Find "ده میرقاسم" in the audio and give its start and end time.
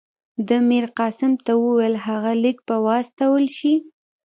0.47-1.31